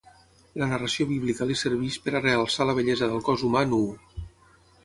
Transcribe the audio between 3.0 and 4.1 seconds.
del cos humà nuu.